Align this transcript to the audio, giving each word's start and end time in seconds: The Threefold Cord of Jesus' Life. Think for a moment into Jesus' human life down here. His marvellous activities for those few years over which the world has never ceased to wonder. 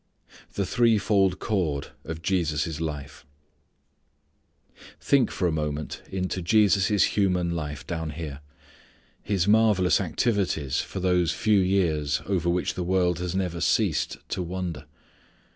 The 0.53 0.65
Threefold 0.65 1.37
Cord 1.37 1.89
of 2.05 2.23
Jesus' 2.23 2.81
Life. 2.81 3.23
Think 4.99 5.29
for 5.29 5.47
a 5.47 5.51
moment 5.51 6.01
into 6.09 6.41
Jesus' 6.41 7.03
human 7.15 7.51
life 7.51 7.85
down 7.85 8.09
here. 8.09 8.39
His 9.21 9.47
marvellous 9.47 10.01
activities 10.01 10.81
for 10.81 10.99
those 10.99 11.33
few 11.33 11.59
years 11.59 12.19
over 12.25 12.49
which 12.49 12.73
the 12.73 12.81
world 12.81 13.19
has 13.19 13.35
never 13.35 13.61
ceased 13.61 14.17
to 14.29 14.41
wonder. 14.41 14.85